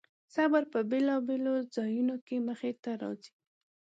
صبر 0.35 0.63
په 0.73 0.79
بېلابېلو 0.89 1.53
ځایونو 1.75 2.15
کې 2.25 2.35
مخې 2.47 2.71
ته 2.83 2.91
راځي. 3.01 3.33